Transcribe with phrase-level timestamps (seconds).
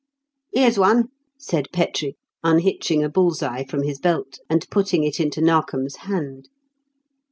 [0.51, 5.41] "Here's one," said Petrie, unhitching a bull's eye from his belt and putting it into
[5.41, 6.47] Narkom's hand.